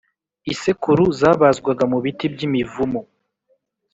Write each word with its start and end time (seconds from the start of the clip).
isekuru 0.53 1.03
zabazwaga 1.19 1.83
mu 1.91 1.97
biti 2.03 2.25
by’imivumu 2.33 3.01